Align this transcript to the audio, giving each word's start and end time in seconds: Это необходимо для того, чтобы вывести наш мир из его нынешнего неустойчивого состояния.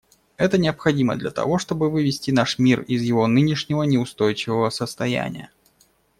Это 0.37 0.57
необходимо 0.57 1.15
для 1.15 1.29
того, 1.29 1.59
чтобы 1.59 1.91
вывести 1.91 2.31
наш 2.31 2.57
мир 2.57 2.81
из 2.81 3.03
его 3.03 3.27
нынешнего 3.27 3.83
неустойчивого 3.83 4.71
состояния. 4.71 5.51